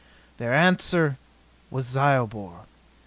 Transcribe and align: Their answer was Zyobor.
Their 0.39 0.51
answer 0.51 1.19
was 1.69 1.85
Zyobor. 1.85 2.61